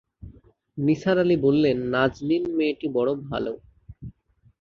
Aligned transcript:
নিসার 0.77 1.17
আলি 1.17 1.35
বললেন, 1.45 1.77
নাজনীন 1.93 2.43
মেয়েটি 2.57 2.87
বড় 2.95 3.11
ভালো। 3.27 3.53